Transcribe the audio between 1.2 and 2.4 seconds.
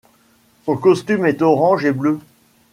est orange et bleu.